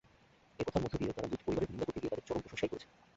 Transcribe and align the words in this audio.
এ 0.59 0.63
কথার 0.63 0.81
মধ্য 0.83 0.95
দিয়ে 0.99 1.15
তারা 1.15 1.27
লূত 1.31 1.41
পরিবারের 1.45 1.69
নিন্দা 1.71 1.85
করতে 1.87 1.99
গিয়ে 2.01 2.11
তাদের 2.11 2.27
চরম 2.27 2.41
প্রশংসাই 2.43 2.69
করেছে। 2.71 2.87